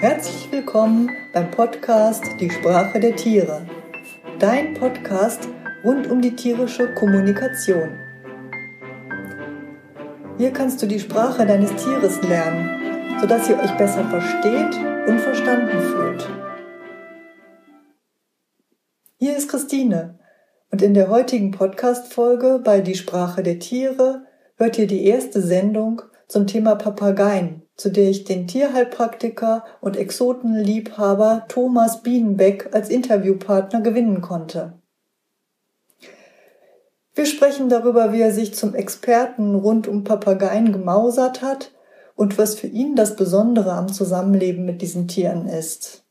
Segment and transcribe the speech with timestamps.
[0.00, 3.66] Herzlich willkommen beim Podcast Die Sprache der Tiere.
[4.38, 5.46] Dein Podcast
[5.84, 7.98] rund um die tierische Kommunikation.
[10.38, 14.74] Hier kannst du die Sprache deines Tieres lernen, sodass ihr euch besser versteht
[15.06, 16.28] und verstanden fühlt.
[19.18, 20.18] Hier ist Christine
[20.70, 24.24] und in der heutigen Podcast-Folge bei Die Sprache der Tiere
[24.56, 31.46] hört ihr die erste Sendung zum Thema Papageien, zu der ich den Tierheilpraktiker und Exotenliebhaber
[31.48, 34.74] Thomas Bienenbeck als Interviewpartner gewinnen konnte.
[37.14, 41.72] Wir sprechen darüber, wie er sich zum Experten rund um Papageien gemausert hat
[42.16, 46.04] und was für ihn das Besondere am Zusammenleben mit diesen Tieren ist.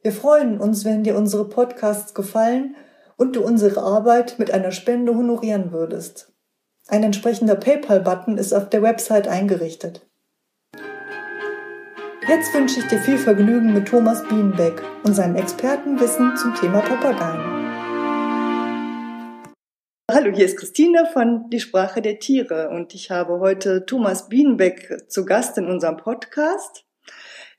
[0.02, 2.76] Wir freuen uns, wenn dir unsere Podcasts gefallen
[3.18, 6.32] und du unsere Arbeit mit einer Spende honorieren würdest.
[6.88, 10.08] Ein entsprechender PayPal-Button ist auf der Website eingerichtet.
[12.26, 17.59] Jetzt wünsche ich dir viel Vergnügen mit Thomas Bienenbeck und seinem Expertenwissen zum Thema Papageien.
[20.12, 25.04] Hallo, hier ist Christine von Die Sprache der Tiere und ich habe heute Thomas Bienenbeck
[25.06, 26.84] zu Gast in unserem Podcast.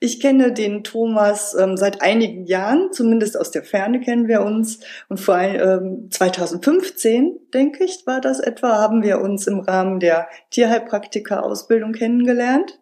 [0.00, 4.80] Ich kenne den Thomas ähm, seit einigen Jahren, zumindest aus der Ferne kennen wir uns.
[5.08, 9.98] Und vor allem ähm, 2015, denke ich, war das etwa, haben wir uns im Rahmen
[9.98, 12.80] der Tierheilpraktiker-Ausbildung kennengelernt.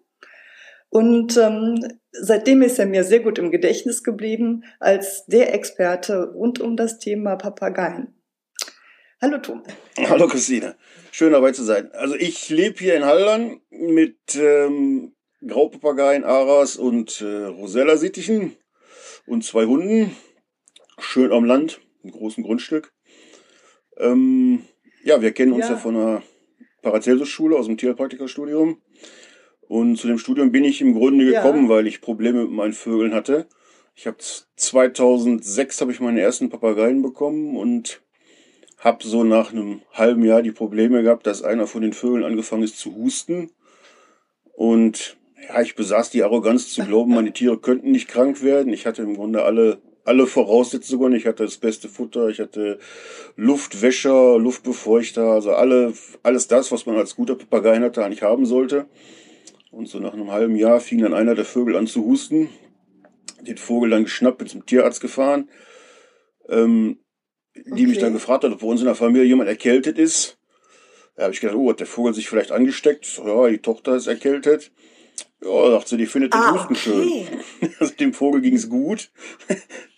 [0.89, 1.79] Und ähm,
[2.11, 6.99] seitdem ist er mir sehr gut im Gedächtnis geblieben als der Experte rund um das
[6.99, 8.20] Thema Papageien.
[9.23, 9.63] Hallo Tom.
[9.99, 10.77] Hallo Christine.
[11.13, 11.93] Schön dabei zu sein.
[11.93, 15.13] Also ich lebe hier in Haldern mit ähm,
[15.47, 18.57] Graupapageien, Aras und äh, Rosella-Sittichen
[19.27, 20.17] und zwei Hunden.
[20.99, 22.95] Schön am Land, im großen Grundstück.
[23.99, 24.65] Ähm,
[25.05, 26.23] ja, wir kennen uns ja, ja von der
[26.81, 28.81] Paracelsus-Schule aus dem Tierpraktikerstudium.
[29.61, 31.69] Und zu dem Studium bin ich im Grunde gekommen, ja.
[31.69, 33.49] weil ich Probleme mit meinen Vögeln hatte.
[33.95, 34.17] Ich habe
[34.57, 38.01] 2006 habe ich meine ersten Papageien bekommen und
[38.81, 42.63] habe so nach einem halben Jahr die Probleme gehabt, dass einer von den Vögeln angefangen
[42.63, 43.51] ist zu husten.
[44.55, 45.19] Und
[45.49, 48.73] ja, ich besaß die Arroganz zu glauben, meine Tiere könnten nicht krank werden.
[48.73, 51.15] Ich hatte im Grunde alle, alle Voraussetzungen.
[51.15, 52.79] Ich hatte das beste Futter, ich hatte
[53.37, 55.93] Luftwäscher, Luftbefeuchter, also alle,
[56.23, 58.87] alles das, was man als guter Papageienhalter eigentlich haben sollte.
[59.71, 62.49] Und so nach einem halben Jahr fing dann einer der Vögel an zu husten.
[63.43, 65.49] Den Vogel dann geschnappt, bin zum Tierarzt gefahren.
[66.49, 66.99] Ähm,
[67.55, 67.87] die okay.
[67.87, 70.39] mich dann gefragt hat, ob bei uns in der Familie jemand erkältet ist.
[71.17, 73.05] Da habe ich gedacht, oh, hat der Vogel sich vielleicht angesteckt?
[73.05, 74.71] So, ja, die Tochter ist erkältet.
[75.43, 77.27] Ja, sagt sie, die findet den ah, Husten okay.
[77.61, 77.71] schön.
[77.81, 79.11] Also dem Vogel ging es gut.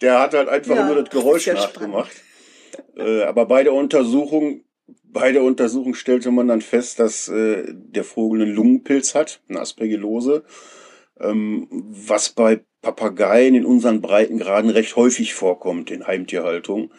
[0.01, 2.13] Der hat halt einfach ja, nur das Geräusch das nachgemacht.
[2.97, 4.65] Äh, aber bei der Untersuchung,
[5.05, 9.61] bei der Untersuchung stellte man dann fest, dass äh, der Vogel einen Lungenpilz hat, eine
[9.61, 10.45] Aspergillose,
[11.21, 16.91] ähm, was bei Papageien in unseren Breitengraden recht häufig vorkommt in Heimtierhaltung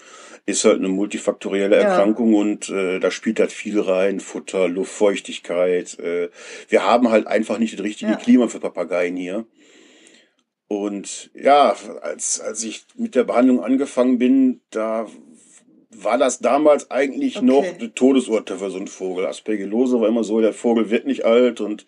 [0.45, 2.39] ist halt eine multifaktorielle Erkrankung ja.
[2.39, 5.97] und äh, da spielt halt viel rein, Futter, Luftfeuchtigkeit.
[5.99, 6.29] Äh,
[6.67, 8.17] wir haben halt einfach nicht das richtige ja.
[8.17, 9.45] Klima für Papageien hier.
[10.67, 15.07] Und ja, als, als ich mit der Behandlung angefangen bin, da
[15.91, 17.45] war das damals eigentlich okay.
[17.45, 19.27] noch eine Todesurteil für so einen Vogel.
[19.27, 21.85] Aspergillose war immer so, der Vogel wird nicht alt und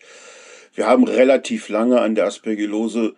[0.76, 3.16] wir haben relativ lange an der Aspergillose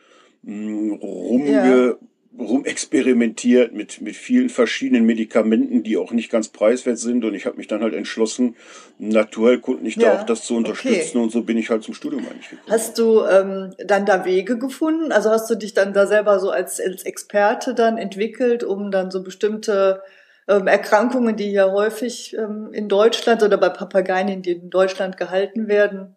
[0.48, 1.98] rumge, ja
[2.40, 7.26] rumexperimentiert mit, mit vielen verschiedenen Medikamenten, die auch nicht ganz preiswert sind.
[7.26, 8.56] Und ich habe mich dann halt entschlossen,
[9.00, 11.18] naturheilkundlich ja, da auch das zu unterstützen.
[11.18, 11.18] Okay.
[11.18, 12.70] Und so bin ich halt zum Studium eigentlich gekommen.
[12.70, 15.12] Hast du ähm, dann da Wege gefunden?
[15.12, 19.10] Also hast du dich dann da selber so als, als Experte dann entwickelt, um dann
[19.10, 20.04] so bestimmte
[20.48, 25.68] ähm, Erkrankungen, die ja häufig ähm, in Deutschland oder bei Papageien, die in Deutschland gehalten
[25.68, 26.16] werden,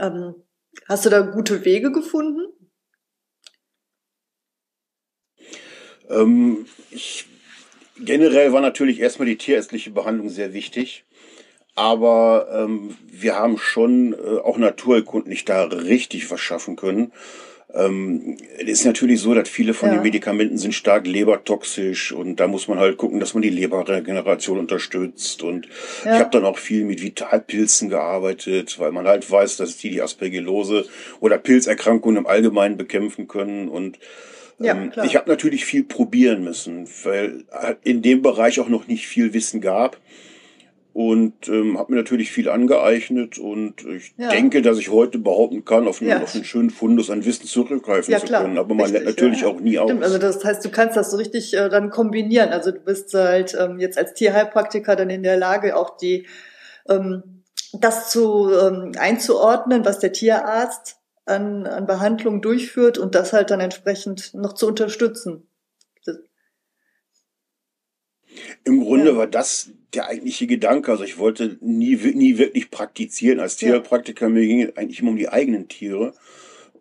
[0.00, 0.34] ähm,
[0.88, 2.53] hast du da gute Wege gefunden?
[6.10, 7.26] Ähm, ich,
[7.98, 11.04] generell war natürlich erstmal die tierärztliche Behandlung sehr wichtig.
[11.76, 17.10] Aber ähm, wir haben schon äh, auch naturerkundlich da richtig was schaffen können.
[17.74, 19.96] Ähm, es ist natürlich so, dass viele von Ja.
[19.96, 24.60] den Medikamenten sind stark lebertoxisch und da muss man halt gucken, dass man die Leberregeneration
[24.60, 25.42] unterstützt.
[25.42, 25.66] Und
[26.04, 26.14] Ja.
[26.14, 30.02] ich habe dann auch viel mit Vitalpilzen gearbeitet, weil man halt weiß, dass die die
[30.02, 30.86] Aspergillose
[31.18, 33.68] oder Pilzerkrankungen im Allgemeinen bekämpfen können.
[33.68, 33.98] Und
[34.58, 35.04] Ja, ähm, klar.
[35.06, 39.32] ich habe natürlich viel probieren müssen, weil halt in dem Bereich auch noch nicht viel
[39.34, 39.98] Wissen gab.
[40.92, 44.28] Und ähm, habe mir natürlich viel angeeignet und ich Ja.
[44.28, 46.22] denke, dass ich heute behaupten kann, auf einen, Ja.
[46.22, 48.42] auf einen schönen Fundus an Wissen zurückgreifen Ja, zu klar.
[48.42, 48.58] können.
[48.58, 49.90] Aber man lernt natürlich auch nie aus.
[49.90, 52.50] Stimmt, also das heißt, du kannst das so richtig äh, dann kombinieren.
[52.50, 56.28] Also du bist halt ähm, jetzt als Tierheilpraktiker dann in der Lage, auch die
[56.88, 57.42] ähm,
[57.72, 63.60] das zu ähm, einzuordnen, was der Tierarzt an, an Behandlungen durchführt und das halt dann
[63.60, 65.48] entsprechend noch zu unterstützen.
[68.64, 69.16] Im Grunde Ja.
[69.16, 70.90] war das der eigentliche Gedanke.
[70.90, 73.68] Also ich wollte nie, nie wirklich praktizieren als Ja.
[73.68, 74.28] Tierheilpraktiker.
[74.28, 76.14] Mir ging es eigentlich immer um die eigenen Tiere.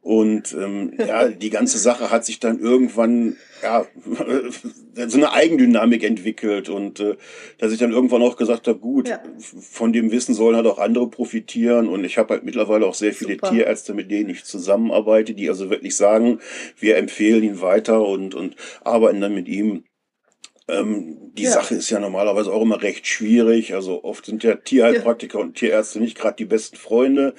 [0.04, 3.86] Und ähm, ja, die ganze Sache hat sich dann irgendwann ja
[5.08, 7.16] so eine Eigendynamik entwickelt und äh,
[7.58, 9.22] dass ich dann irgendwann auch gesagt habe, gut, Ja.
[9.40, 13.14] von dem Wissen sollen halt auch andere profitieren und ich habe halt mittlerweile auch sehr
[13.14, 13.52] viele Super.
[13.52, 16.40] Tierärzte, mit denen ich zusammenarbeite, die also wirklich sagen,
[16.78, 19.86] wir empfehlen ihn weiter und und arbeiten dann mit ihm.
[20.68, 21.52] Ähm, die Ja.
[21.52, 23.74] Sache ist ja normalerweise auch immer recht schwierig.
[23.74, 27.36] Also oft sind ja Tierheilpraktiker und Tierärzte nicht gerade die besten Freunde.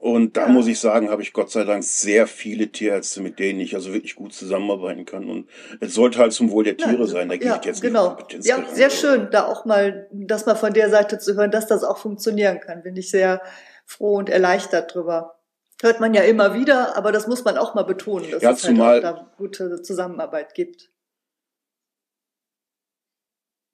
[0.00, 0.48] Und da Ja.
[0.48, 3.92] muss ich sagen, habe ich Gott sei Dank sehr viele Tierärzte, mit denen ich also
[3.92, 5.28] wirklich gut zusammenarbeiten kann.
[5.28, 5.46] Und
[5.80, 7.28] es sollte halt zum Wohl der Tiere Ja, sein.
[7.28, 8.08] Da gehe ja, ich jetzt genau.
[8.08, 8.74] nicht Kompetenz Ja, rein.
[8.74, 11.98] sehr schön, da auch mal, das mal von der Seite zu hören, dass das auch
[11.98, 12.82] funktionieren kann.
[12.82, 13.42] Bin ich sehr
[13.84, 15.38] froh und erleichtert drüber.
[15.82, 18.66] Hört man ja immer wieder, aber das muss man auch mal betonen, dass Ja, es
[18.66, 20.90] halt da gute Zusammenarbeit gibt.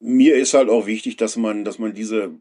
[0.00, 2.34] Mir ist halt auch wichtig, dass man, dass man diese,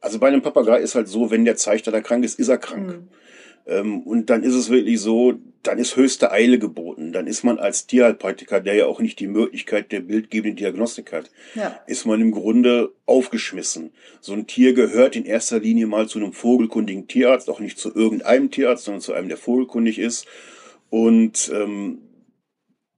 [0.00, 2.48] also bei einem Papagei ist halt so, wenn der zeigt, dass er krank ist, ist
[2.48, 2.88] er krank.
[2.88, 3.08] Mhm.
[3.66, 7.12] Ähm, und dann ist es wirklich so, dann ist höchste Eile geboten.
[7.12, 11.30] Dann ist man als Tierheilpraktiker, der ja auch nicht die Möglichkeit der bildgebenden Diagnostik hat,
[11.54, 13.90] Ja, ist man im Grunde aufgeschmissen.
[14.20, 17.92] So ein Tier gehört in erster Linie mal zu einem vogelkundigen Tierarzt, auch nicht zu
[17.92, 20.26] irgendeinem Tierarzt, sondern zu einem, der vogelkundig ist.
[20.88, 21.98] Und ähm,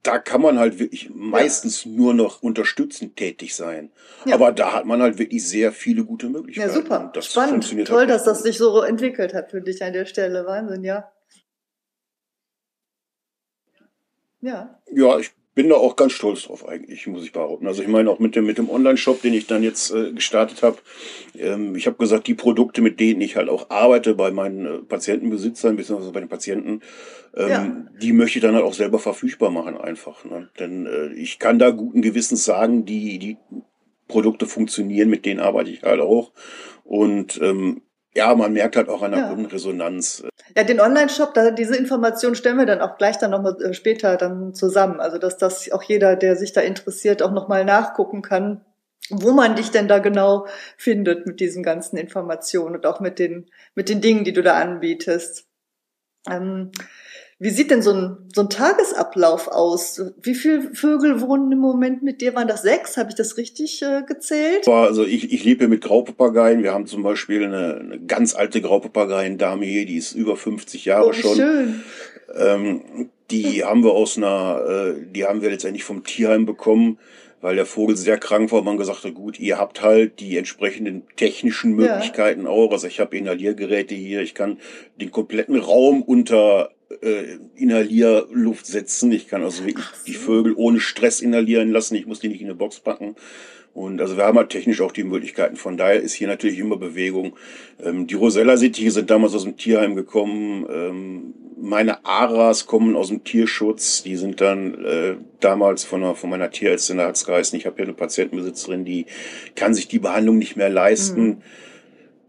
[0.02, 3.90] da kann man halt wirklich meistens nur noch unterstützend tätig sein.
[4.24, 4.34] Ja.
[4.36, 6.68] Aber da hat man halt wirklich sehr viele gute Möglichkeiten.
[6.68, 8.46] ja super, Und das spannend, funktioniert toll, halt dass das gut.
[8.46, 11.10] sich so entwickelt hat für dich an der Stelle, Wahnsinn, ja.
[14.40, 17.66] Ja, Ja, ich bin da auch ganz stolz drauf eigentlich, muss ich behaupten.
[17.66, 20.62] Also ich meine auch mit dem mit dem Online-Shop, den ich dann jetzt äh, gestartet
[20.62, 20.76] habe.
[21.36, 24.78] Ähm, ich habe gesagt, die Produkte, mit denen ich halt auch arbeite bei meinen äh,
[24.78, 26.80] Patientenbesitzern beziehungsweise bei den Patienten,
[27.36, 27.76] ähm, Ja.
[28.00, 30.24] die möchte ich dann halt auch selber verfügbar machen einfach.
[30.24, 30.48] Ne?
[30.60, 33.36] Denn äh, ich kann da guten Gewissens sagen, die die
[34.06, 36.30] Produkte funktionieren, mit denen arbeite ich halt auch.
[36.84, 37.82] Und ähm,
[38.18, 39.28] ja, man merkt halt auch an der Ja.
[39.28, 40.24] Kundenresonanz,
[40.56, 44.16] Ja, den Online-Shop, da, diese Informationen stellen wir dann auch gleich dann nochmal äh, später
[44.16, 44.98] dann zusammen.
[44.98, 48.64] Also, dass das auch jeder, der sich da interessiert, auch nochmal nachgucken kann,
[49.08, 53.46] wo man dich denn da genau findet mit diesen ganzen Informationen und auch mit den,
[53.74, 55.46] mit den Dingen, die du da anbietest.
[56.28, 56.72] Ähm,
[57.40, 60.02] wie sieht denn so ein, so ein Tagesablauf aus?
[60.20, 62.34] Wie viele Vögel wohnen im Moment mit dir?
[62.34, 62.96] Waren das sechs?
[62.96, 64.66] Habe ich das richtig äh, gezählt?
[64.66, 66.64] also ich, ich lebe mit Graupapageien.
[66.64, 71.08] Wir haben zum Beispiel eine, eine ganz alte Graupapageiendame hier, die ist über 50 Jahre
[71.08, 71.36] Oh, schon.
[71.36, 71.82] schön.
[72.34, 76.98] Ähm, die haben wir aus einer, äh, die haben wir letztendlich vom Tierheim bekommen,
[77.40, 80.36] weil der Vogel sehr krank war und man gesagt hat, gut, ihr habt halt die
[80.36, 81.94] entsprechenden technischen Ja.
[81.94, 82.72] Möglichkeiten auch.
[82.72, 84.58] Also ich habe Inhaliergeräte hier, ich kann
[85.00, 86.70] den kompletten Raum unter
[87.02, 89.12] äh, Inhalierluft setzen.
[89.12, 90.04] Ich kann also wirklich so.
[90.06, 91.94] die Vögel ohne Stress inhalieren lassen.
[91.94, 93.14] Ich muss die nicht in eine Box packen.
[93.74, 95.56] Und also wir haben halt technisch auch die Möglichkeiten.
[95.56, 97.36] Von daher ist hier natürlich immer Bewegung.
[97.82, 100.66] Ähm, die Rosella-Sittiche sind damals aus dem Tierheim gekommen.
[100.68, 104.02] Ähm, meine Aras kommen aus dem Tierschutz.
[104.02, 107.76] Die sind dann äh, damals von, einer, von meiner Tierärztin, da hat's geheißen, ich habe
[107.76, 109.06] hier eine Patientenbesitzerin, die
[109.54, 111.26] kann sich die Behandlung nicht mehr leisten.
[111.26, 111.36] Mhm.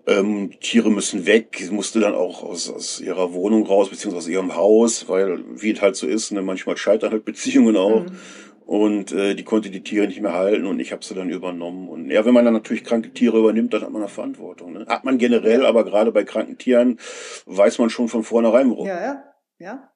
[0.07, 1.57] Ähm, Tiere müssen weg.
[1.59, 5.71] Sie musste dann auch aus, aus ihrer Wohnung raus, beziehungsweise aus ihrem Haus, weil, wie
[5.71, 8.05] es halt so ist, ne, manchmal scheitern halt Beziehungen auch.
[8.05, 8.11] Mhm.
[8.69, 11.89] Und äh, die konnte die Tiere nicht mehr halten und ich habe sie dann übernommen.
[11.89, 14.73] Und ja, wenn man dann natürlich kranke Tiere übernimmt, dann hat man eine Verantwortung.
[14.73, 14.85] Ne?
[14.87, 16.99] Hat man generell, aber gerade bei kranken Tieren
[17.47, 18.85] weiß man schon von vornherein, warum.
[18.85, 19.23] Ja, ja,
[19.57, 19.91] ja.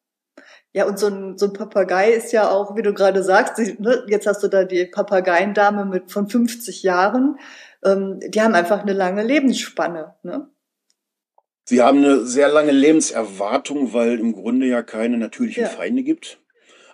[0.72, 4.06] Ja, und so ein, so ein Papagei ist ja auch, wie du gerade sagst, ne,
[4.08, 7.38] jetzt hast du da die Papageiendame mit von 50 Jahren,
[7.86, 10.16] ähm, die haben einfach eine lange Lebensspanne.
[10.24, 10.50] Ne?
[11.66, 15.70] Sie haben eine sehr lange Lebenserwartung, weil im Grunde ja keine natürlichen Ja.
[15.70, 16.40] Feinde gibt.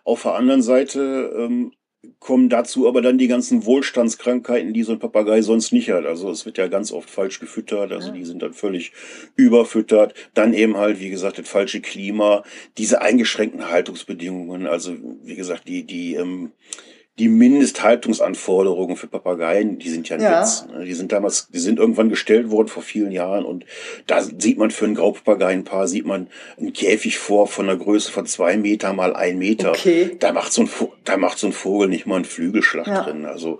[0.09, 1.71] Auf der anderen Seite ähm,
[2.17, 6.07] kommen dazu aber dann die ganzen Wohlstandskrankheiten, die so ein Papagei sonst nicht hat.
[6.07, 8.91] Also es wird ja ganz oft falsch gefüttert, also die sind dann völlig
[9.35, 10.15] überfüttert.
[10.33, 12.43] Dann eben halt, wie gesagt, das falsche Klima,
[12.79, 16.53] diese eingeschränkten Haltungsbedingungen, also wie gesagt, die, die, ähm,
[17.19, 20.41] die Mindesthaltungsanforderungen für Papageien, die sind ja ein ja.
[20.41, 20.65] Witz.
[20.71, 20.85] Ne?
[20.85, 23.65] Die sind damals, die sind irgendwann gestellt worden vor vielen Jahren und
[24.07, 28.25] da sieht man für ein Graupapageienpaar, sieht man einen Käfig vor von einer Größe von
[28.25, 29.71] zwei Meter mal ein Meter.
[29.71, 30.15] Okay.
[30.17, 30.69] Da macht so ein,
[31.03, 33.03] da macht so ein Vogel nicht mal einen Flügelschlag ja.
[33.03, 33.25] drin.
[33.25, 33.59] Also,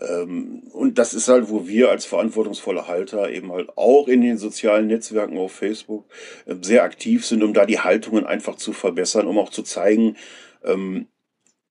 [0.00, 4.36] ähm, und das ist halt, wo wir als verantwortungsvolle Halter eben halt auch in den
[4.36, 6.04] sozialen Netzwerken auf Facebook
[6.44, 10.16] äh, sehr aktiv sind, um da die Haltungen einfach zu verbessern, um auch zu zeigen,
[10.62, 11.06] ähm,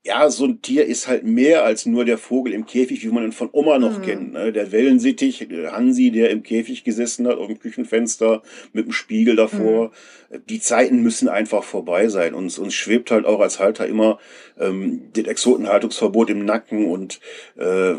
[0.07, 3.25] ja, so ein Tier ist halt mehr als nur der Vogel im Käfig, wie man
[3.25, 4.01] ihn von Oma noch mhm.
[4.03, 4.33] kennt.
[4.33, 4.53] Ne?
[4.53, 9.91] Der Wellensittich, Hansi, der im Käfig gesessen hat, auf dem Küchenfenster mit dem Spiegel davor.
[10.31, 10.41] Mhm.
[10.49, 12.33] Die Zeiten müssen einfach vorbei sein.
[12.33, 14.17] Uns, uns schwebt halt auch als Halter immer
[14.57, 17.19] ähm, das Exotenhaltungsverbot im Nacken und
[17.57, 17.95] äh,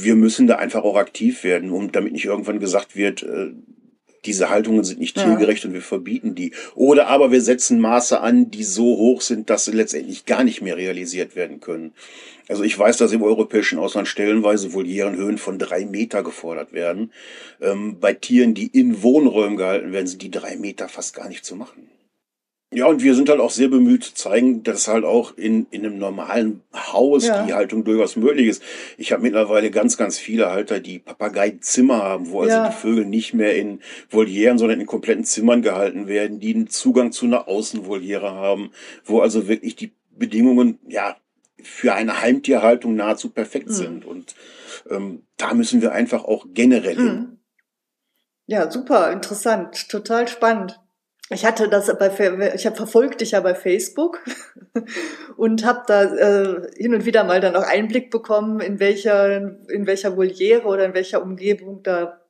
[0.00, 3.52] wir müssen da einfach auch aktiv werden, um damit nicht irgendwann gesagt wird, äh,
[4.24, 5.68] diese Haltungen sind nicht tiergerecht ja.
[5.68, 6.52] und wir verbieten die.
[6.74, 10.62] Oder aber wir setzen Maße an, die so hoch sind, dass sie letztendlich gar nicht
[10.62, 11.92] mehr realisiert werden können.
[12.48, 17.12] Also ich weiß, dass im europäischen Ausland stellenweise Volierenhöhen von drei Meter gefordert werden.
[17.60, 21.44] Ähm, bei Tieren, die in Wohnräumen gehalten werden, sind die drei Meter fast gar nicht
[21.44, 21.88] zu machen.
[22.74, 25.84] Ja, und wir sind halt auch sehr bemüht zu zeigen, dass halt auch in, in
[25.84, 27.44] einem normalen Haus ja.
[27.44, 28.62] die Haltung durchaus möglich ist.
[28.96, 32.68] Ich habe mittlerweile ganz, ganz viele Halter, die Papageizimmer haben, wo also ja.
[32.68, 37.12] die Vögel nicht mehr in Volieren, sondern in kompletten Zimmern gehalten werden, die einen Zugang
[37.12, 38.70] zu einer Außenvoliere haben,
[39.04, 41.16] wo also wirklich die Bedingungen, ja,
[41.62, 43.74] für eine Heimtierhaltung nahezu perfekt mhm.
[43.74, 44.04] sind.
[44.06, 44.34] Und
[44.88, 47.06] ähm, da müssen wir einfach auch generell mhm.
[47.06, 47.38] hin.
[48.46, 50.80] Ja, super, interessant, total spannend.
[51.32, 52.10] Ich hatte das bei,
[52.54, 54.20] ich habe verfolgt dich ja bei Facebook
[55.36, 59.36] und habe da äh, hin und wieder mal dann auch Einblick bekommen, in welcher,
[59.68, 62.20] in welcher Voliere oder in welcher Umgebung da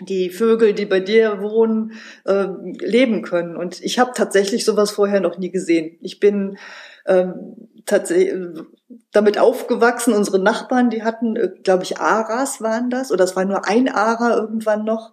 [0.00, 1.92] die Vögel, die bei dir wohnen,
[2.24, 2.46] äh,
[2.78, 3.56] leben können.
[3.56, 5.98] Und ich habe tatsächlich sowas vorher noch nie gesehen.
[6.00, 6.56] Ich bin
[7.06, 8.32] ähm, tatsächlich
[9.12, 10.14] damit aufgewachsen.
[10.14, 13.88] Unsere Nachbarn, die hatten, äh, glaube ich, Aras waren das, oder es war nur ein
[13.88, 15.12] Ara irgendwann noch.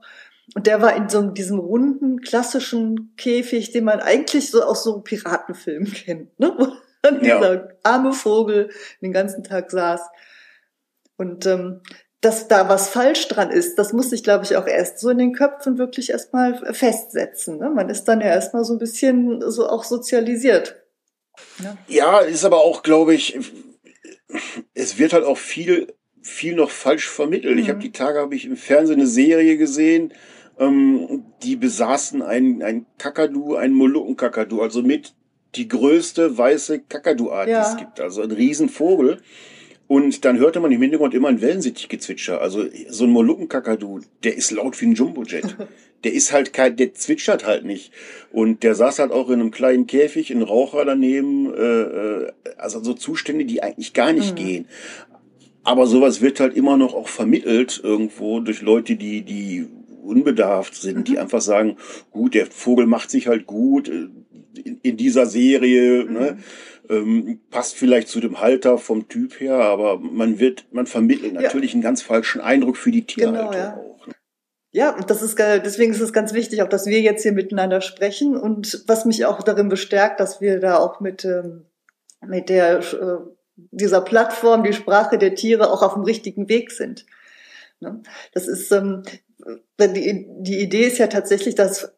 [0.56, 5.02] Und der war in so diesem runden, klassischen Käfig, den man eigentlich so aus so
[5.02, 6.54] Piratenfilmen kennt, ne?
[6.58, 6.68] Wo
[7.02, 7.38] dann ja.
[7.38, 8.70] dieser arme Vogel
[9.02, 10.02] den ganzen Tag saß.
[11.18, 11.82] Und ähm,
[12.22, 15.20] dass da was falsch dran ist, das muss sich, glaube ich, auch erst so in
[15.20, 17.60] den Köpfen wirklich erstmal festsetzen.
[17.60, 17.70] Ne?
[17.70, 20.76] Man ist dann ja erstmal so ein bisschen so auch sozialisiert.
[21.60, 21.78] Ne?
[21.88, 23.38] Ja, ist aber auch, glaube ich,
[24.74, 27.56] es wird halt auch viel, viel noch falsch vermittelt.
[27.56, 27.62] Mhm.
[27.62, 30.14] Ich habe die Tage habe ich im Fernsehen eine Serie gesehen,
[30.60, 35.14] ähm, die besaßen ein, ein Kakadu, ein Molukkenkakadu, also mit
[35.56, 37.64] die größte weiße Kakadu-Art, ja.
[37.64, 38.00] die es gibt.
[38.00, 39.22] Also ein Riesenvogel.
[39.88, 42.42] Und dann hörte man im Hintergrund immer ein Wellensittichgezwitscher.
[42.42, 45.56] Also so ein Molukkenkakadu, der ist laut wie ein Jumbojet.
[46.04, 47.92] Der ist halt kein, der zwitschert halt nicht.
[48.32, 52.84] Und der saß halt auch in einem kleinen Käfig, ein Raucher daneben, äh, äh also
[52.84, 54.36] so Zustände, die eigentlich gar nicht mhm.
[54.36, 54.68] gehen.
[55.64, 59.68] Aber sowas wird halt immer noch auch vermittelt irgendwo durch Leute, die, die
[60.08, 61.04] unbedarft sind, mhm.
[61.04, 61.78] die einfach sagen,
[62.12, 64.08] gut, der Vogel macht sich halt gut äh,
[64.64, 66.14] in, in dieser Serie, mhm.
[66.14, 66.38] ne?
[66.90, 71.72] Ähm, passt vielleicht zu dem Halter vom Typ her, aber man wird, man vermittelt natürlich
[71.72, 71.76] ja.
[71.76, 73.74] einen ganz falschen Eindruck für die Tierhaltung genau, ja.
[73.76, 74.08] auch.
[74.08, 74.14] Ne?
[74.72, 77.82] Ja, und das ist deswegen ist es ganz wichtig, auch dass wir jetzt hier miteinander
[77.82, 81.66] sprechen und was mich auch darin bestärkt, dass wir da auch mit ähm,
[82.26, 83.18] mit der äh,
[83.72, 87.06] dieser Plattform, die Sprache der Tiere, auch auf dem richtigen Weg sind.
[87.80, 88.02] Ne?
[88.34, 89.04] Das ist ähm,
[89.80, 91.94] die, die Idee ist ja tatsächlich, dass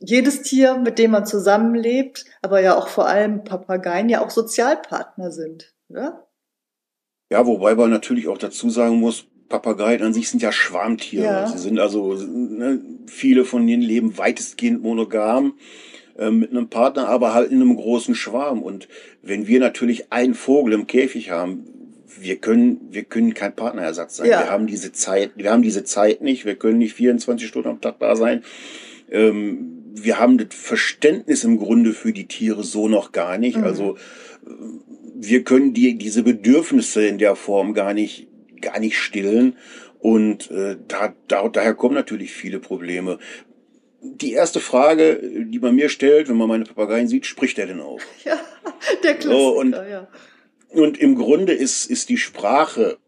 [0.00, 5.30] jedes Tier, mit dem man zusammenlebt, aber ja auch vor allem Papageien ja auch Sozialpartner
[5.32, 5.74] sind.
[5.88, 6.24] Ja,
[7.30, 11.24] ja wobei man natürlich auch dazu sagen muss, Papageien an sich sind ja Schwarmtiere.
[11.24, 11.48] Ja.
[11.48, 15.54] Sie sind also, ne, viele von denen leben weitestgehend monogam
[16.18, 18.62] äh, mit einem Partner, aber halt in einem großen Schwarm.
[18.62, 18.88] Und
[19.22, 21.77] wenn wir natürlich einen Vogel im Käfig haben,
[22.20, 24.30] wir können, wir können kein Partnerersatz sein.
[24.30, 24.40] Ja.
[24.40, 26.44] Wir haben diese Zeit, wir haben diese Zeit nicht.
[26.44, 28.42] Wir können nicht 24 Stunden am Tag da sein.
[29.10, 33.56] Ähm, wir haben das Verständnis im Grunde für die Tiere so noch gar nicht.
[33.56, 33.64] Mhm.
[33.64, 33.96] Also
[34.46, 34.50] äh,
[35.14, 38.28] wir können die, diese Bedürfnisse in der Form gar nicht,
[38.60, 39.56] gar nicht stillen.
[39.98, 43.18] Und äh, da, da, daher kommen natürlich viele Probleme.
[44.00, 47.80] Die erste Frage, die man mir stellt, wenn man meine Papageien sieht, spricht er denn
[47.80, 48.00] auch?
[48.24, 48.38] Ja,
[49.02, 50.06] der Klassiker, so, und, ja.
[50.70, 52.98] Und im Grunde ist, ist die Sprache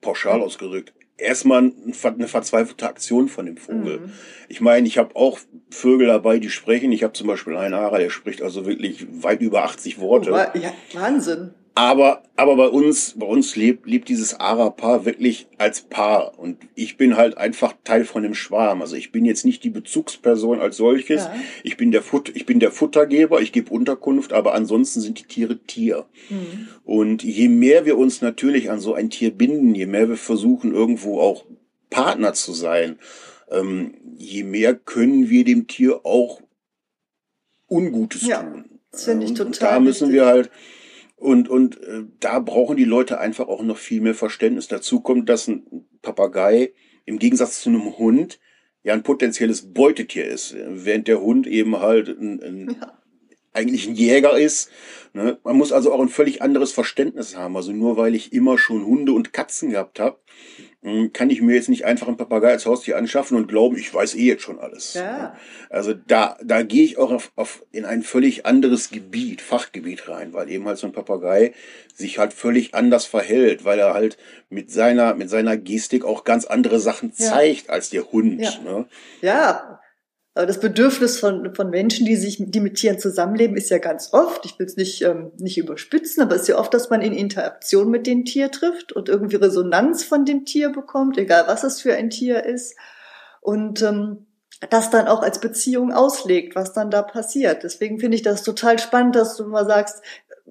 [0.00, 1.72] pauschal ausgedrückt erstmal
[2.02, 4.00] eine verzweifelte Aktion von dem Vogel.
[4.00, 4.12] Mhm.
[4.48, 5.38] Ich meine, ich habe auch
[5.70, 6.92] Vögel dabei, die sprechen.
[6.92, 10.32] Ich habe zum Beispiel einen Ara, der spricht also wirklich weit über 80 Worte.
[10.32, 11.54] Oh, ja, Wahnsinn.
[11.80, 16.38] Aber, aber bei uns, bei uns lebt, lebt dieses Ara-Paar wirklich als Paar.
[16.38, 18.82] Und ich bin halt einfach Teil von dem Schwarm.
[18.82, 21.24] Also ich bin jetzt nicht die Bezugsperson als solches.
[21.24, 21.34] Ja.
[21.62, 25.24] Ich bin der Fut, ich bin der Futtergeber, ich gebe Unterkunft, aber ansonsten sind die
[25.24, 26.04] Tiere Tier.
[26.28, 26.68] Mhm.
[26.84, 30.74] Und je mehr wir uns natürlich an so ein Tier binden, je mehr wir versuchen,
[30.74, 31.46] irgendwo auch
[31.88, 32.98] Partner zu sein,
[33.50, 36.42] ähm, je mehr können wir dem Tier auch
[37.70, 38.66] Ungutes ja, tun.
[38.92, 39.46] Das finde ich total.
[39.46, 40.20] Und da müssen wichtig.
[40.20, 40.50] wir halt,
[41.20, 44.68] und, und äh, da brauchen die Leute einfach auch noch viel mehr Verständnis.
[44.68, 46.72] Dazu kommt, dass ein Papagei
[47.04, 48.40] im Gegensatz zu einem Hund
[48.82, 52.99] ja ein potenzielles Beutetier ist, während der Hund eben halt ein, ein ja.
[53.52, 54.70] Eigentlich ein Jäger ist.
[55.12, 55.38] Ne?
[55.42, 57.56] Man muss also auch ein völlig anderes Verständnis haben.
[57.56, 60.18] Also nur weil ich immer schon Hunde und Katzen gehabt habe,
[60.82, 63.92] hm, kann ich mir jetzt nicht einfach einen Papagei als Haustier anschaffen und glauben, ich
[63.92, 64.94] weiß eh jetzt schon alles.
[64.94, 65.36] Ja.
[65.68, 70.32] Also da, da gehe ich auch auf, auf in ein völlig anderes Gebiet, Fachgebiet rein,
[70.32, 71.52] weil eben halt so ein Papagei
[71.94, 74.16] sich halt völlig anders verhält, weil er halt
[74.48, 77.72] mit seiner, mit seiner Gestik auch ganz andere Sachen zeigt ja.
[77.74, 78.40] als der Hund.
[78.40, 78.58] Ja.
[78.64, 78.86] Ne?
[79.20, 79.80] ja,
[80.34, 84.44] das Bedürfnis von, von Menschen, die sich, die mit Tieren zusammenleben, ist ja ganz oft,
[84.46, 87.12] ich will es nicht, ähm, nicht überspitzen, aber es ist ja oft, dass man in
[87.12, 91.80] Interaktion mit dem Tier trifft und irgendwie Resonanz von dem Tier bekommt, egal was es
[91.80, 92.76] für ein Tier ist.
[93.40, 94.26] Und ähm,
[94.68, 97.62] das dann auch als Beziehung auslegt, was dann da passiert.
[97.64, 100.02] Deswegen finde ich das total spannend, dass du mal sagst,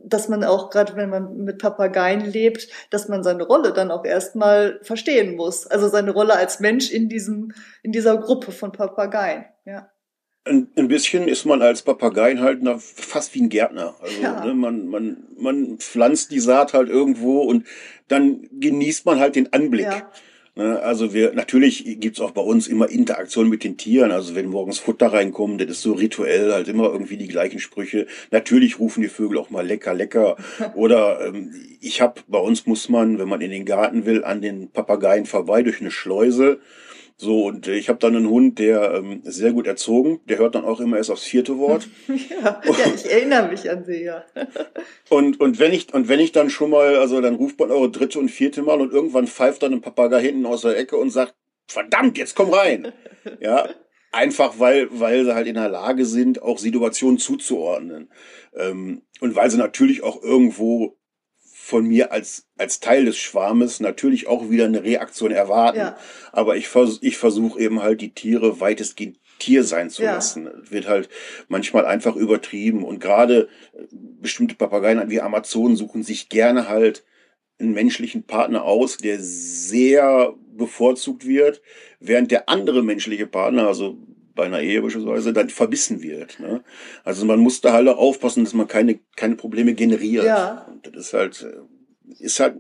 [0.05, 4.05] dass man auch gerade, wenn man mit Papageien lebt, dass man seine Rolle dann auch
[4.05, 5.67] erstmal verstehen muss.
[5.67, 7.53] Also seine Rolle als Mensch in diesem,
[7.83, 9.89] in dieser Gruppe von Papageien, ja.
[10.45, 13.95] Ein, ein bisschen ist man als Papageien halt na, fast wie ein Gärtner.
[14.01, 14.45] Also ja.
[14.45, 17.67] ne, man, man, man pflanzt die Saat halt irgendwo und
[18.07, 19.85] dann genießt man halt den Anblick.
[19.85, 20.09] Ja.
[20.59, 24.11] Ne, also wir, natürlich gibt's auch bei uns immer Interaktion mit den Tieren.
[24.11, 28.07] Also wenn morgens Futter reinkommt, das ist so rituell, halt immer irgendwie die gleichen Sprüche.
[28.29, 30.35] Natürlich rufen die Vögel auch mal lecker, lecker.
[30.75, 34.41] Oder ähm, ich habe, bei uns muss man, wenn man in den Garten will, an
[34.41, 36.60] den Papageien vorbei durch eine Schleuse.
[37.21, 40.63] So, und ich habe dann einen Hund, der ähm, sehr gut erzogen, der hört dann
[40.63, 41.89] auch immer erst aufs vierte Wort.
[42.08, 44.23] ja, ja, ich erinnere mich an sie, ja.
[45.10, 47.91] und, und wenn ich, und wenn ich dann schon mal, also dann ruft man eure
[47.91, 51.10] dritte und vierte Mal und irgendwann pfeift dann ein Papagei hinten aus der Ecke und
[51.10, 51.36] sagt,
[51.67, 52.93] verdammt, jetzt komm rein.
[53.41, 53.67] ja.
[54.13, 58.10] Einfach weil, weil sie halt in der Lage sind, auch Situationen zuzuordnen.
[58.55, 60.98] Ähm, und weil sie natürlich auch irgendwo
[61.69, 65.77] von mir als, als Teil des Schwarmes natürlich auch wieder eine Reaktion erwarten.
[65.77, 65.97] Ja.
[66.32, 70.15] Aber ich, vers ich versuche eben halt die Tiere weitestgehend Tier sein zu ja.
[70.15, 70.49] lassen.
[70.69, 71.10] Wird halt
[71.47, 72.84] manchmal einfach übertrieben.
[72.84, 77.05] Und gerade äh, bestimmte Papageien wie Amazonen suchen sich gerne halt
[77.60, 81.62] einen menschlichen Partner aus, der sehr bevorzugt wird,
[81.99, 83.97] während der andere menschliche Partner, also
[84.39, 86.39] bei einer Ehe beispielsweise, dann verbissen wird.
[86.39, 86.63] Ne?
[87.04, 90.23] Also man muss da halt auch aufpassen, dass man keine, keine Probleme generiert.
[90.23, 90.65] Ja.
[90.71, 92.56] Und das ist halt, äh, ist halt,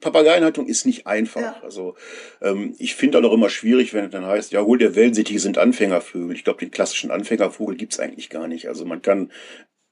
[0.00, 1.40] Papageienhaltung ist nicht einfach.
[1.40, 1.56] Ja.
[1.62, 1.96] Also
[2.40, 5.58] ähm, ich finde auch immer schwierig, wenn es dann heißt, ja, hol der Wellensittiche sind
[5.58, 6.36] Anfängervögel.
[6.36, 8.68] Ich glaube, den klassischen Anfängervogel gibt's eigentlich gar nicht.
[8.68, 9.32] Also man kann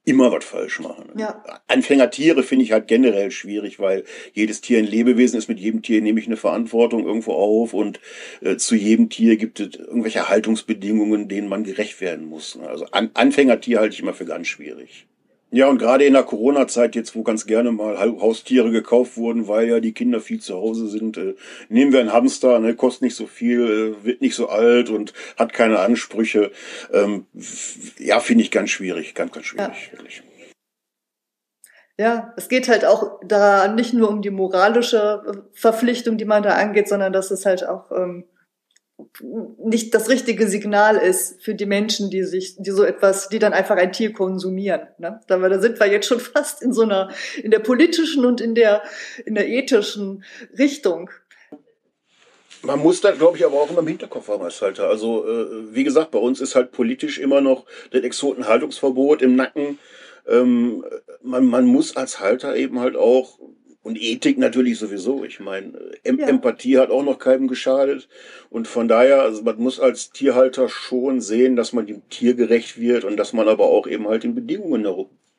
[0.05, 1.11] immer was falsch machen.
[1.17, 1.43] Ja.
[1.69, 5.49] Anfängertiere finde ich halt generell schwierig, weil jedes Tier ein Lebewesen ist.
[5.49, 8.01] Mit jedem Tier nehme ich eine Verantwortung irgendwo auf und
[8.41, 12.59] äh, zu jedem Tier gibt es irgendwelche Haltungsbedingungen, denen man gerecht werden muss.
[12.59, 15.07] Also An Anfängertier halte ich immer für ganz schwierig.
[15.55, 19.69] Ja, und gerade in der Corona-Zeit jetzt, wo ganz gerne mal Haustiere gekauft wurden, weil
[19.69, 21.35] ja die Kinder viel zu Hause sind, äh,
[21.69, 25.13] nehmen wir einen Hamster, ne, kostet nicht so viel, äh, wird nicht so alt und
[25.37, 26.53] hat keine Ansprüche.
[26.91, 27.27] Ähm,
[27.99, 29.99] ja, finde ich ganz schwierig, ganz, ganz schwierig, ja.
[29.99, 30.23] wirklich.
[31.99, 36.55] Ja, es geht halt auch da nicht nur um die moralische Verpflichtung, die man da
[36.55, 38.25] angeht, sondern dass es halt auch ähm,
[39.59, 43.53] nicht das richtige Signal ist für die Menschen, die sich, die so etwas, die dann
[43.53, 44.83] einfach ein Tier konsumieren.
[44.99, 45.21] Ne?
[45.27, 47.11] Da, da sind wir jetzt schon fast in so einer,
[47.43, 48.83] in der politischen und in der,
[49.25, 50.25] in der ethischen
[50.59, 51.11] Richtung.
[52.63, 54.89] Man muss da, glaube ich, aber auch immer im Hinterkopf haben als Halter.
[54.89, 59.79] Also, äh, wie gesagt, bei uns ist halt politisch immer noch das Exotenhaltungsverbot im Nacken.
[60.29, 60.85] Ähm,
[61.23, 63.41] man, man muss als Halter eben halt auch
[63.83, 65.25] und Ethik natürlich sowieso.
[65.25, 65.73] Ich meine,
[66.05, 66.29] em ja.
[66.29, 68.09] Empathie hat auch noch keinem geschadet.
[68.49, 72.79] Und von daher, also man muss als Tierhalter schon sehen, dass man dem Tier gerecht
[72.81, 74.87] wird und dass man aber auch eben halt den Bedingungen,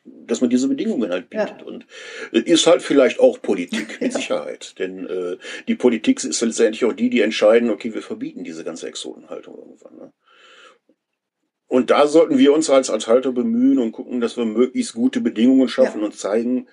[0.04, 1.62] dass man diese Bedingungen halt bietet.
[1.62, 1.66] Ja.
[1.66, 1.86] Und
[2.34, 4.20] ist halt vielleicht auch Politik, mit ja.
[4.20, 4.78] Sicherheit.
[4.78, 5.38] Denn äh,
[5.70, 9.96] die Politik ist letztendlich auch die, die entscheiden, okay, wir verbieten diese ganze Exotenhaltung irgendwann.
[9.96, 10.14] Ne?
[11.68, 15.22] Und da sollten wir uns als, als Halter bemühen und gucken, dass wir möglichst gute
[15.22, 16.68] Bedingungen schaffen und zeigen,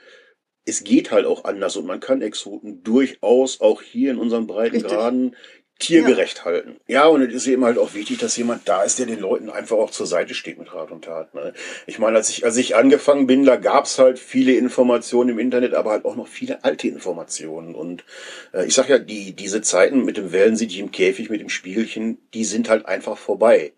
[0.64, 5.34] es geht halt auch anders und man kann Exoten durchaus auch hier in unseren Breitengraden
[5.80, 6.44] tiergerecht ja.
[6.44, 6.76] halten.
[6.86, 9.50] Ja, und es ist eben halt auch wichtig, dass jemand da ist, der den Leuten
[9.50, 11.34] einfach auch zur Seite steht mit Rat und Tat.
[11.34, 11.54] Ne?
[11.86, 15.74] Ich meine, als ich, als ich angefangen bin, da gab's halt viele Informationen im Internet,
[15.74, 17.74] aber halt auch noch viele alte Informationen.
[17.74, 18.04] Und
[18.52, 22.18] äh, ich sag ja, die, diese Zeiten mit dem Wellensittich im Käfig, mit dem Spiegelchen,
[22.34, 23.72] die sind halt einfach vorbei.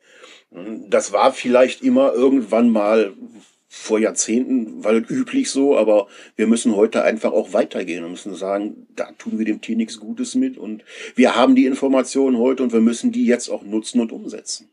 [0.50, 3.14] Das war vielleicht immer irgendwann mal
[3.74, 6.06] vor Jahrzehnten war das üblich so, aber
[6.36, 9.98] wir müssen heute einfach auch weitergehen und müssen sagen, da tun wir dem Tier nichts
[9.98, 14.02] Gutes mit und wir haben die Informationen heute und wir müssen die jetzt auch nutzen
[14.02, 14.68] und umsetzen.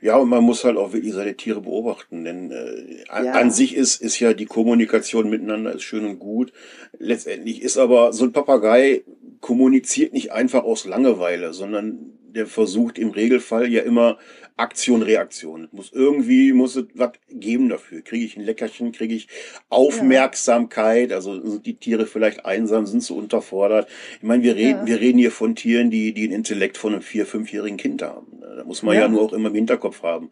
[0.00, 3.32] Ja, und man muss halt auch wirklich seine Tiere beobachten, denn äh, ja.
[3.32, 6.52] an sich ist, ist ja die Kommunikation miteinander ist schön und gut.
[7.00, 9.02] Letztendlich ist aber so ein Papagei
[9.40, 14.18] kommuniziert nicht einfach aus Langeweile, sondern der versucht im Regelfall ja immer
[14.58, 15.64] Aktion, Reaktion.
[15.64, 18.02] Es muss irgendwie, muss es was geben dafür.
[18.02, 19.28] Kriege ich ein Leckerchen, kriege ich
[19.68, 23.88] Aufmerksamkeit, also sind die Tiere vielleicht einsam, sind sie unterfordert.
[24.16, 24.86] Ich meine, wir reden, ja.
[24.86, 28.40] wir reden hier von Tieren, die, die ein Intellekt von einem vier-, fünfjährigen Kind haben.
[28.40, 30.30] Da muss man ja, ja nur auch immer im Hinterkopf haben.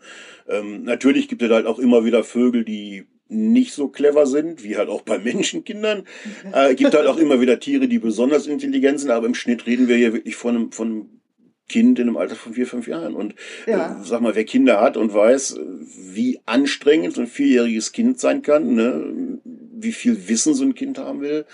[0.48, 4.76] Ähm, natürlich gibt es halt auch immer wieder Vögel, die nicht so clever sind, wie
[4.76, 6.04] halt auch bei Menschenkindern.
[6.52, 9.88] Äh, gibt halt auch immer wieder Tiere, die besonders intelligent sind, aber im Schnitt reden
[9.88, 11.15] wir hier wirklich von einem, von einem
[11.68, 13.14] Kind in einem Alter von vier, fünf Jahren.
[13.14, 13.34] Und
[13.66, 14.00] ja.
[14.00, 15.58] äh, sag mal, wer Kinder hat und weiß,
[16.12, 19.04] wie anstrengend so ein vierjähriges Kind sein kann, ne?
[19.78, 21.44] Wie viel Wissen so ein Kind haben will,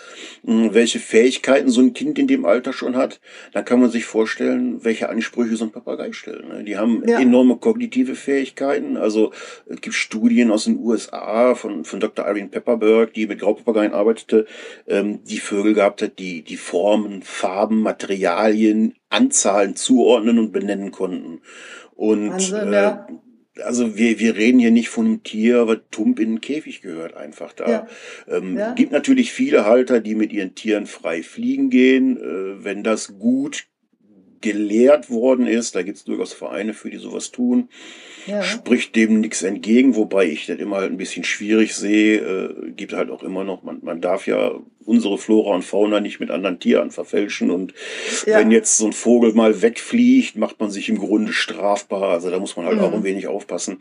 [0.45, 3.21] hm, welche Fähigkeiten so ein Kind in dem Alter schon hat,
[3.53, 6.49] dann kann man sich vorstellen, welche Ansprüche so ein Papagei stellt.
[6.49, 6.65] Ne?
[6.65, 7.21] Die haben ja.
[7.21, 8.97] enorme kognitive Fähigkeiten.
[8.97, 9.33] Also
[9.67, 12.27] es gibt Studien aus den USA von, von Dr.
[12.27, 14.47] Irene Pepperberg, die mit Graupapageien arbeitete,
[14.87, 21.41] ähm, die Vögel gehabt hat, die die Formen, Farben, Materialien, Anzahlen zuordnen und benennen konnten.
[21.95, 23.07] Und Wahnsinn, äh, ja
[23.61, 27.15] also wir, wir reden hier nicht von einem Tier, was tump in den Käfig gehört,
[27.15, 27.71] einfach da.
[27.71, 27.87] Ja.
[28.29, 28.73] Ähm, ja.
[28.73, 32.17] gibt natürlich viele Halter, die mit ihren Tieren frei fliegen gehen.
[32.17, 33.67] Äh, wenn das gut
[34.41, 37.69] gelehrt worden ist, da gibt es durchaus Vereine für, die sowas tun,
[38.27, 38.43] ja.
[38.43, 42.19] spricht dem nichts entgegen, wobei ich das immer halt ein bisschen schwierig sehe.
[42.19, 46.21] Äh, gibt halt auch immer noch, man, man darf ja unsere Flora und Fauna nicht
[46.21, 47.51] mit anderen Tieren verfälschen.
[47.51, 47.75] Und
[48.27, 48.39] ja.
[48.39, 52.11] wenn jetzt so ein Vogel mal wegfliegt, macht man sich im Grunde strafbar.
[52.11, 52.85] Also da muss man halt mhm.
[52.85, 53.79] auch ein wenig aufpassen.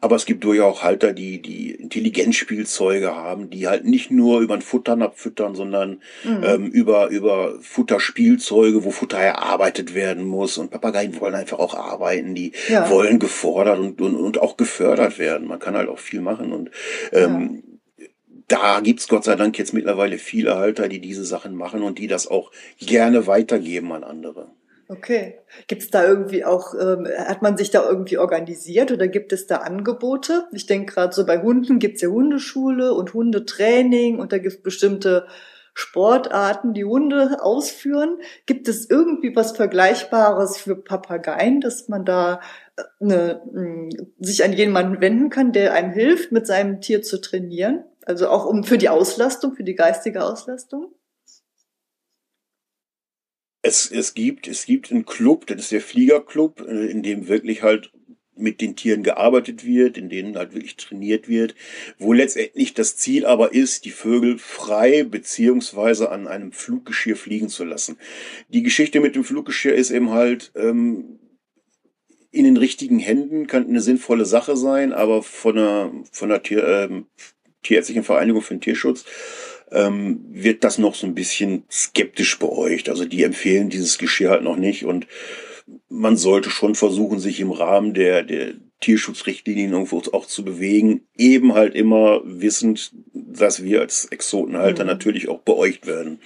[0.00, 4.54] Aber es gibt durchaus auch Halter, die, die Intelligenzspielzeuge haben, die halt nicht nur über
[4.54, 6.42] ein Futtern abfüttern, sondern mhm.
[6.42, 10.58] ähm, über, über Futterspielzeuge, wo Futter erarbeitet werden muss.
[10.58, 12.90] Und Papageien wollen einfach auch arbeiten, die ja.
[12.90, 15.46] wollen gefordert und, und, und auch gefördert werden.
[15.46, 16.52] Man kann halt auch viel machen.
[16.52, 16.70] Und
[17.12, 17.73] ähm, ja
[18.54, 22.06] da gibt's Gott sei Dank jetzt mittlerweile viele Halter, die diese Sachen machen und die
[22.06, 24.48] das auch gerne weitergeben an andere.
[24.88, 25.40] Okay.
[25.66, 29.56] Gibt's da irgendwie auch, ähm, hat man sich da irgendwie organisiert oder gibt es da
[29.56, 30.46] Angebote?
[30.52, 35.26] Ich denke gerade so bei Hunden gibt's ja Hundeschule und Hundetraining und da gibt's bestimmte
[35.72, 38.18] Sportarten, die Hunde ausführen.
[38.46, 42.40] Gibt es irgendwie was Vergleichbares für Papageien, dass man da
[42.76, 43.88] äh, eine,
[44.20, 47.84] sich an jemanden wenden kann, der einem hilft, mit seinem Tier zu trainieren?
[48.06, 50.94] Also auch um für die Auslastung, für die geistige Auslastung?
[53.62, 57.62] Es, es gibt, es gibt einen Club, das ist der Fliegerclub, äh, in dem wirklich
[57.62, 57.92] halt
[58.36, 61.54] mit den Tieren gearbeitet wird, in denen halt wirklich trainiert wird,
[61.98, 67.64] wo letztendlich das Ziel aber ist, die Vögel frei beziehungsweise an einem Fluggeschirr fliegen zu
[67.64, 67.96] lassen.
[68.48, 71.20] Die Geschichte mit dem Fluggeschirr ist eben halt, ähm,
[72.32, 76.66] in den richtigen Händen kann eine sinnvolle Sache sein, aber von einer, von einer Tier,
[76.66, 77.06] ähm,
[77.64, 79.04] Tierärztlichen Vereinigung für den Tierschutz
[79.72, 82.88] ähm, wird das noch so ein bisschen skeptisch beäugt.
[82.88, 85.06] Also die empfehlen dieses Geschirr halt noch nicht und
[85.88, 91.54] man sollte schon versuchen, sich im Rahmen der, der Tierschutzrichtlinien irgendwo auch zu bewegen, eben
[91.54, 94.88] halt immer wissend, dass wir als Exotenhalter mhm.
[94.88, 96.20] natürlich auch beäugt werden.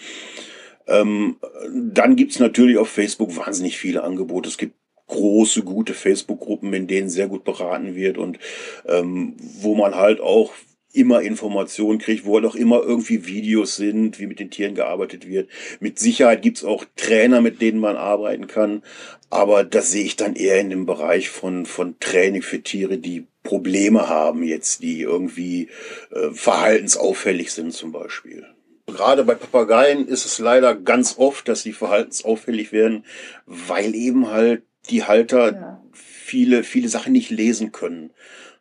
[0.89, 1.37] Ähm,
[1.73, 4.49] dann gibt's natürlich auf Facebook wahnsinnig viele Angebote.
[4.49, 4.75] Es gibt
[5.07, 8.39] große, gute Facebook-Gruppen, in denen sehr gut beraten wird und
[8.87, 10.53] ähm, wo man halt auch
[10.99, 15.29] immer Informationen kriegt, wo halt auch immer irgendwie Videos sind, wie mit den Tieren gearbeitet
[15.29, 15.49] wird.
[15.81, 18.83] Mit Sicherheit gibt's auch Trainer, mit denen man arbeiten kann,
[19.31, 23.27] aber das sehe ich dann eher in dem Bereich von, von Training für Tiere, die
[23.43, 25.69] Probleme haben jetzt, die irgendwie
[26.11, 28.47] äh, verhaltensauffällig sind zum Beispiel.
[28.87, 33.05] Gerade bei Papageien ist es leider ganz oft, dass sie verhaltensauffällig werden,
[33.47, 35.83] weil eben halt die Halter ja.
[36.29, 38.11] Viele, viele Sachen nicht lesen können.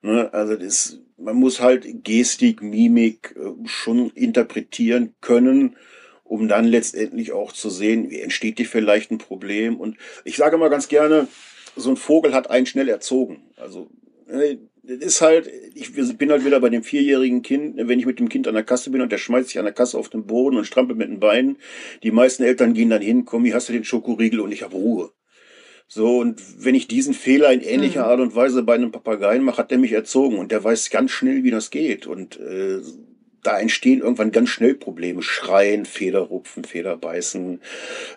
[0.01, 0.33] Ne?
[0.33, 5.75] Also das man muss halt Gestik, Mimik äh, schon interpretieren können,
[6.23, 9.77] um dann letztendlich auch zu sehen, wie entsteht hier vielleicht ein Problem.
[9.77, 11.27] Und ich sage mal ganz gerne,
[11.75, 13.41] so ein Vogel hat einen schnell erzogen.
[13.57, 13.89] Also
[14.27, 18.19] äh, das ist halt, ich bin halt wieder bei dem vierjährigen Kind, wenn ich mit
[18.19, 20.25] dem Kind an der Kasse bin und der schmeißt sich an der Kasse auf den
[20.25, 21.57] Boden und strampelt mit den Beinen.
[22.03, 24.75] Die meisten Eltern gehen dann hin, komm, hier hast du den Schokoriegel und ich habe
[24.75, 25.11] Ruhe.
[25.87, 28.09] So, und wenn ich diesen Fehler in ähnlicher mhm.
[28.09, 31.11] Art und Weise bei einem Papageien mache, hat der mich erzogen und der weiß ganz
[31.11, 32.07] schnell, wie das geht.
[32.07, 32.81] Und äh,
[33.43, 35.21] da entstehen irgendwann ganz schnell Probleme.
[35.21, 37.61] Schreien, Federrupfen, Federbeißen,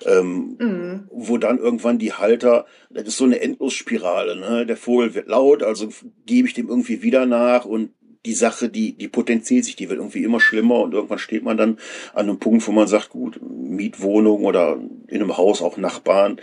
[0.04, 1.08] ähm, mhm.
[1.12, 4.66] wo dann irgendwann die Halter, das ist so eine Endlosspirale, ne?
[4.66, 5.88] Der Vogel wird laut, also
[6.26, 7.90] gebe ich dem irgendwie wieder nach und
[8.26, 11.56] die Sache, die, die potenziert sich, die wird irgendwie immer schlimmer und irgendwann steht man
[11.56, 11.78] dann
[12.12, 16.40] an einem Punkt, wo man sagt, gut, Mietwohnung oder in einem Haus auch Nachbarn,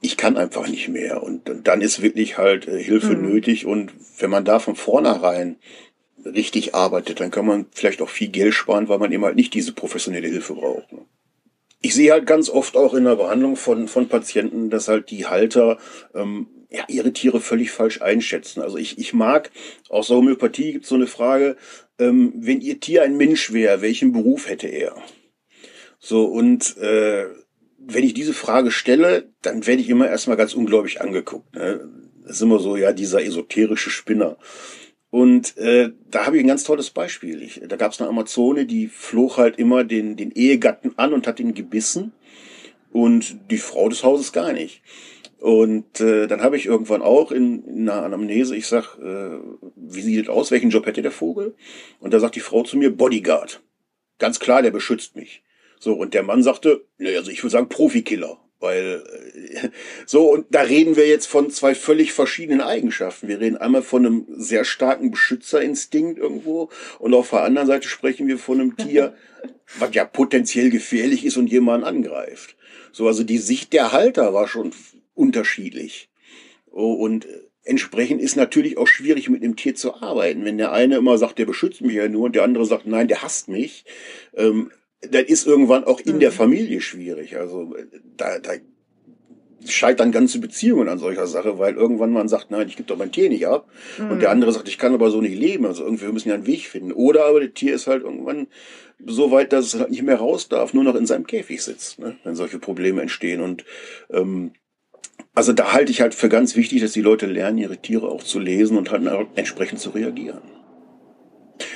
[0.00, 1.22] ich kann einfach nicht mehr.
[1.22, 3.30] Und, und dann ist wirklich halt äh, Hilfe mhm.
[3.30, 3.66] nötig.
[3.66, 5.56] Und wenn man da von vornherein
[6.24, 9.54] richtig arbeitet, dann kann man vielleicht auch viel Geld sparen, weil man eben halt nicht
[9.54, 10.92] diese professionelle Hilfe braucht.
[10.92, 11.00] Ne?
[11.82, 15.26] Ich sehe halt ganz oft auch in der Behandlung von, von Patienten, dass halt die
[15.26, 15.78] Halter
[16.14, 18.60] ähm, ja, ihre Tiere völlig falsch einschätzen.
[18.60, 19.50] Also ich, ich mag,
[19.88, 21.56] aus der Homöopathie gibt es so eine Frage,
[21.98, 24.94] ähm, wenn ihr Tier ein Mensch wäre, welchen Beruf hätte er?
[25.98, 27.26] So, und äh,
[27.80, 31.54] wenn ich diese Frage stelle, dann werde ich immer erstmal ganz ungläubig angeguckt.
[31.54, 31.88] Ne?
[32.22, 34.36] Das ist immer so, ja, dieser esoterische Spinner.
[35.10, 37.42] Und äh, da habe ich ein ganz tolles Beispiel.
[37.42, 41.26] Ich, da gab es eine Amazone, die flog halt immer den, den Ehegatten an und
[41.26, 42.12] hat ihn gebissen.
[42.92, 44.82] Und die Frau des Hauses gar nicht.
[45.40, 49.38] Und äh, dann habe ich irgendwann auch in, in einer Anamnese, ich sag, äh,
[49.74, 51.54] wie sieht es aus, welchen Job hätte der Vogel?
[51.98, 53.62] Und da sagt die Frau zu mir, Bodyguard.
[54.18, 55.42] Ganz klar, der beschützt mich.
[55.80, 58.38] So, und der Mann sagte, ne, also ich würde sagen Profikiller.
[58.60, 59.02] Weil
[59.54, 59.68] äh,
[60.06, 63.26] so, und da reden wir jetzt von zwei völlig verschiedenen Eigenschaften.
[63.26, 68.28] Wir reden einmal von einem sehr starken Beschützerinstinkt irgendwo und auf der anderen Seite sprechen
[68.28, 69.14] wir von einem Tier,
[69.78, 72.56] was ja potenziell gefährlich ist und jemanden angreift.
[72.92, 74.72] So, also die Sicht der Halter war schon
[75.14, 76.10] unterschiedlich.
[76.70, 77.26] Oh, und
[77.64, 80.44] entsprechend ist natürlich auch schwierig mit einem Tier zu arbeiten.
[80.44, 83.08] Wenn der eine immer sagt, der beschützt mich ja nur und der andere sagt, nein,
[83.08, 83.86] der hasst mich,
[84.34, 86.20] ähm, das ist irgendwann auch in mhm.
[86.20, 87.36] der Familie schwierig.
[87.36, 87.74] Also
[88.16, 88.52] da, da
[89.66, 93.12] scheitern ganze Beziehungen an solcher Sache, weil irgendwann man sagt, nein, ich gebe doch mein
[93.12, 93.68] Tier nicht ab.
[93.98, 94.10] Mhm.
[94.10, 95.66] Und der andere sagt, ich kann aber so nicht leben.
[95.66, 96.92] Also irgendwie wir müssen ja einen Weg finden.
[96.92, 98.46] Oder aber das Tier ist halt irgendwann
[99.06, 101.98] so weit, dass es halt nicht mehr raus darf, nur noch in seinem Käfig sitzt,
[101.98, 102.16] ne?
[102.24, 103.40] wenn solche Probleme entstehen.
[103.40, 103.64] Und
[104.10, 104.52] ähm,
[105.34, 108.22] also da halte ich halt für ganz wichtig, dass die Leute lernen, ihre Tiere auch
[108.22, 109.02] zu lesen und halt
[109.36, 110.42] entsprechend zu reagieren.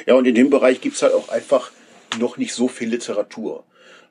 [0.06, 1.70] Ja, und in dem Bereich gibt's halt auch einfach
[2.18, 3.64] noch nicht so viel Literatur.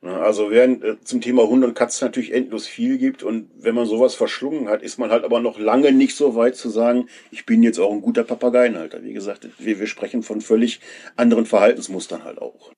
[0.04, 3.86] Also während äh, zum Thema Hund und Katze natürlich endlos viel gibt und wenn man
[3.86, 7.46] sowas verschlungen hat, ist man halt aber noch lange nicht so weit zu sagen, ich
[7.46, 9.02] bin jetzt auch ein guter Papageienhalter.
[9.02, 10.82] Wie gesagt, wir, wir sprechen von völlig
[11.16, 12.74] anderen Verhaltensmustern halt auch.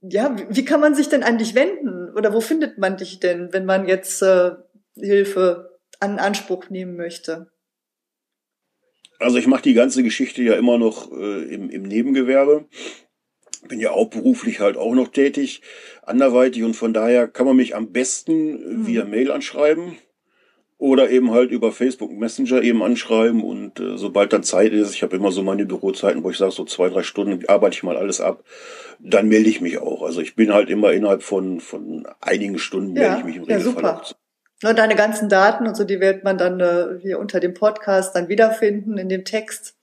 [0.00, 2.10] Ja, wie kann man sich denn an dich wenden?
[2.16, 4.52] Oder wo findet man dich denn, wenn man jetzt äh,
[4.96, 7.52] Hilfe an Anspruch nehmen möchte?
[9.18, 12.66] Also ich mache die ganze Geschichte ja immer noch äh, im, im Nebengewerbe
[13.68, 15.62] bin ja auch beruflich halt auch noch tätig,
[16.02, 18.86] anderweitig und von daher kann man mich am besten mhm.
[18.86, 19.96] via Mail anschreiben
[20.78, 25.04] oder eben halt über Facebook Messenger eben anschreiben und äh, sobald dann Zeit ist, ich
[25.04, 27.96] habe immer so meine Bürozeiten, wo ich sage, so zwei, drei Stunden arbeite ich mal
[27.96, 28.42] alles ab,
[28.98, 30.02] dann melde ich mich auch.
[30.02, 33.42] Also ich bin halt immer innerhalb von, von einigen Stunden ja, melde ich mich im
[33.44, 34.02] Regelfall ja, super.
[34.64, 38.16] Und deine ganzen Daten und so, die wird man dann äh, hier unter dem Podcast
[38.16, 39.76] dann wiederfinden in dem Text.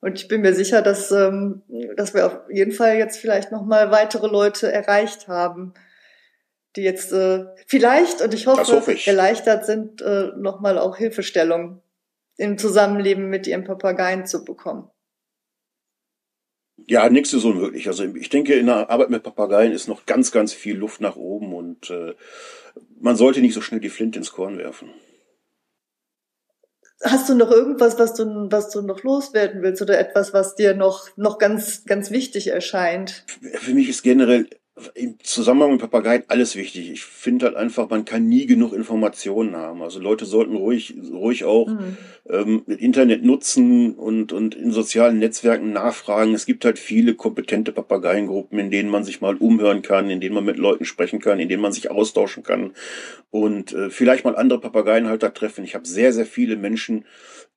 [0.00, 1.62] Und ich bin mir sicher, dass, ähm,
[1.96, 5.74] dass wir auf jeden Fall jetzt vielleicht nochmal weitere Leute erreicht haben,
[6.76, 9.08] die jetzt äh, vielleicht, und ich hoffe, hoffe ich.
[9.08, 11.82] erleichtert sind, äh, nochmal auch Hilfestellung
[12.36, 14.88] im Zusammenleben mit ihren Papageien zu bekommen.
[16.86, 17.88] Ja, nichts ist unmöglich.
[17.88, 21.16] Also ich denke, in der Arbeit mit Papageien ist noch ganz, ganz viel Luft nach
[21.16, 22.14] oben und äh,
[23.00, 24.90] man sollte nicht so schnell die Flinte ins Korn werfen.
[27.02, 30.74] Hast du noch irgendwas, was du, was du noch loswerden willst oder etwas, was dir
[30.74, 33.24] noch, noch ganz, ganz wichtig erscheint?
[33.60, 34.48] Für mich ist generell
[34.94, 36.90] im Zusammenhang mit Papageien alles wichtig.
[36.90, 39.82] Ich finde halt einfach, man kann nie genug Informationen haben.
[39.82, 41.96] Also Leute sollten ruhig, ruhig auch mhm.
[42.28, 46.34] ähm, Internet nutzen und, und in sozialen Netzwerken nachfragen.
[46.34, 50.34] Es gibt halt viele kompetente Papageiengruppen, in denen man sich mal umhören kann, in denen
[50.34, 52.72] man mit Leuten sprechen kann, in denen man sich austauschen kann
[53.30, 55.64] und äh, vielleicht mal andere Papageienhalter treffen.
[55.64, 57.04] Ich habe sehr, sehr viele Menschen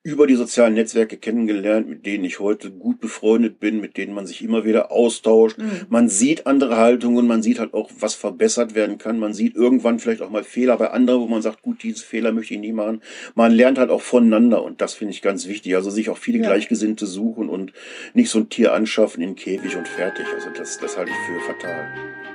[0.03, 4.25] über die sozialen Netzwerke kennengelernt, mit denen ich heute gut befreundet bin, mit denen man
[4.25, 5.59] sich immer wieder austauscht.
[5.59, 5.85] Mhm.
[5.89, 9.19] Man sieht andere Haltungen, man sieht halt auch, was verbessert werden kann.
[9.19, 12.31] Man sieht irgendwann vielleicht auch mal Fehler bei anderen, wo man sagt, gut, diese Fehler
[12.31, 13.01] möchte ich nie machen.
[13.35, 15.75] Man lernt halt auch voneinander und das finde ich ganz wichtig.
[15.75, 16.47] Also sich auch viele ja.
[16.47, 17.71] Gleichgesinnte suchen und
[18.15, 20.25] nicht so ein Tier anschaffen in Käfig und fertig.
[20.33, 22.30] Also das, das halte ich für fatal.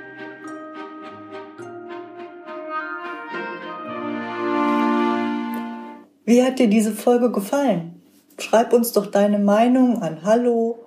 [6.27, 8.01] Wie hat dir diese Folge gefallen?
[8.37, 10.79] schreib uns doch deine Meinung an hallo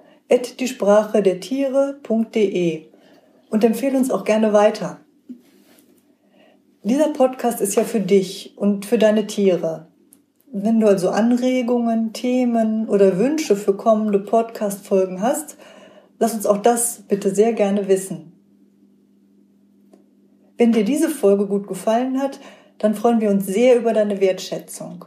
[0.59, 2.83] die Sprache der Tiere.de
[3.49, 5.01] und empfehle uns auch gerne weiter.
[6.83, 9.87] Dieser Podcast ist ja für dich und für deine Tiere.
[10.53, 15.57] Wenn du also Anregungen, Themen oder Wünsche für kommende Podcast-Folgen hast,
[16.19, 18.33] lass uns auch das bitte sehr gerne wissen.
[20.59, 22.41] Wenn dir diese Folge gut gefallen hat,
[22.77, 25.07] dann freuen wir uns sehr über deine Wertschätzung.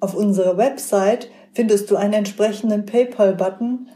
[0.00, 3.88] Auf unserer Website findest du einen entsprechenden PayPal-Button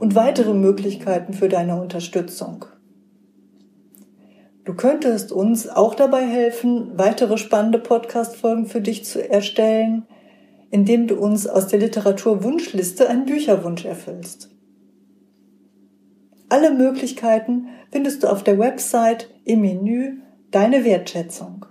[0.00, 2.66] und weitere Möglichkeiten für deine Unterstützung.
[4.64, 10.06] Du könntest uns auch dabei helfen, weitere spannende Podcast-Folgen für dich zu erstellen,
[10.70, 14.50] indem du uns aus der Literaturwunschliste einen Bücherwunsch erfüllst.
[16.48, 20.18] Alle Möglichkeiten findest du auf der Website im Menü
[20.50, 21.66] Deine Wertschätzung.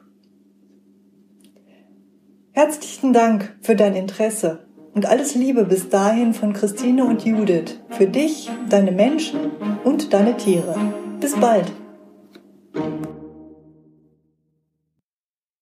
[2.55, 4.59] Herzlichen Dank für dein Interesse
[4.93, 7.81] und alles Liebe bis dahin von Christine und Judith.
[7.89, 9.51] Für dich, deine Menschen
[9.83, 10.73] und deine Tiere.
[11.19, 11.69] Bis bald.